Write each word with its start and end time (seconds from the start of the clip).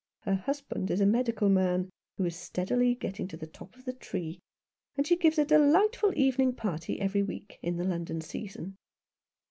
Her 0.21 0.33
husband 0.33 0.89
is 0.89 0.99
a 0.99 1.05
medical 1.05 1.47
man 1.47 1.91
who 2.17 2.25
is 2.25 2.35
steadily 2.35 2.95
getting 2.95 3.27
to 3.27 3.37
the 3.37 3.45
top 3.45 3.75
of 3.75 3.85
the 3.85 3.93
tree, 3.93 4.39
and 4.97 5.05
she 5.05 5.15
gives 5.15 5.37
a 5.37 5.45
delightful 5.45 6.11
evening 6.17 6.53
party 6.55 6.99
every 6.99 7.21
week, 7.21 7.59
in 7.61 7.77
the 7.77 7.83
London 7.85 8.19
season." 8.19 8.77